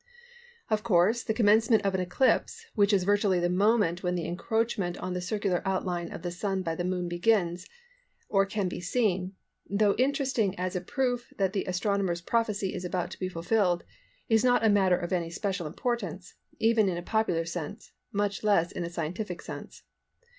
[0.71, 4.97] Of course the commencement of an eclipse, which is virtually the moment when the encroachment
[4.97, 7.67] on the circular outline of the Sun by the Moon begins,
[8.27, 9.35] or can be seen,
[9.69, 13.83] though interesting as a proof that the astronomer's prophecy is about to be fulfilled,
[14.27, 18.71] is not a matter of any special importance, even in a popular sense, much less
[18.71, 19.83] in a scientific sense.